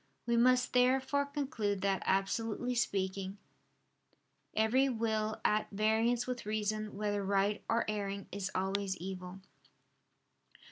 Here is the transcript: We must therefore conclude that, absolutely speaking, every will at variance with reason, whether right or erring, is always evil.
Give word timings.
We 0.25 0.35
must 0.35 0.73
therefore 0.73 1.27
conclude 1.27 1.81
that, 1.81 2.01
absolutely 2.07 2.73
speaking, 2.73 3.37
every 4.55 4.89
will 4.89 5.39
at 5.45 5.69
variance 5.69 6.25
with 6.25 6.43
reason, 6.47 6.95
whether 6.97 7.23
right 7.23 7.63
or 7.69 7.85
erring, 7.87 8.27
is 8.31 8.49
always 8.55 8.97
evil. 8.97 9.41